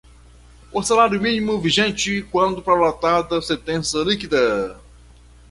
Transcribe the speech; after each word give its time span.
o 0.73 0.81
salário-mínimo 0.81 1.61
vigente 1.61 2.23
quando 2.31 2.59
prolatada 2.63 3.39
sentença 3.39 3.99
líquida 3.99 4.81